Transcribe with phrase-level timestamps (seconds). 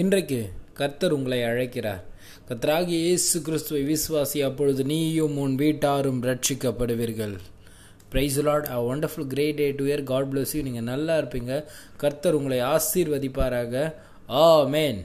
[0.00, 0.38] இன்றைக்கு
[0.78, 2.00] கர்த்தர் உங்களை அழைக்கிறார்.
[2.48, 7.34] கர்த்தராகிய இயேசு கிறிஸ்துவை விசுவாசி அப்பொழுது நீயும் உன் வீட்டாரும் ரட்சிக்கப்படுவீர்கள்
[8.12, 11.52] praise lord a wonderful great day to year God bless you நீங்கள் நல்லா இருப்பீங்க.
[12.02, 13.84] கர்த்தர் உங்களை ஆசீர்வதிப்பாராக.
[14.40, 14.98] ஆ மேன்